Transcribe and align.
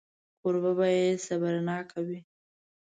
کوربه 0.41 0.71
باید 0.79 1.21
صبرناک 1.27 1.87
وي. 2.07 2.19